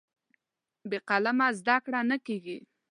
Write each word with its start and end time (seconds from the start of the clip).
بې 0.89 0.97
قلمه 1.09 1.47
زده 1.59 1.75
کړه 1.85 1.99
نه 2.09 2.17
کېږي. 2.25 2.57